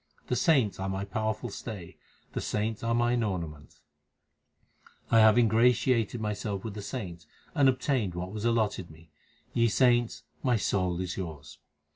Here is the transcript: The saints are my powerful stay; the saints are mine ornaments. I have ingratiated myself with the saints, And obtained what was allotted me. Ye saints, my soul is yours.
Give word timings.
The 0.29 0.35
saints 0.35 0.79
are 0.79 0.89
my 0.89 1.05
powerful 1.05 1.51
stay; 1.51 1.95
the 2.33 2.41
saints 2.41 2.83
are 2.83 2.95
mine 2.95 3.21
ornaments. 3.21 3.81
I 5.11 5.19
have 5.19 5.37
ingratiated 5.37 6.19
myself 6.19 6.63
with 6.63 6.73
the 6.73 6.81
saints, 6.81 7.27
And 7.53 7.69
obtained 7.69 8.15
what 8.15 8.31
was 8.31 8.43
allotted 8.43 8.89
me. 8.89 9.11
Ye 9.53 9.67
saints, 9.67 10.23
my 10.41 10.55
soul 10.55 11.01
is 11.01 11.17
yours. 11.17 11.59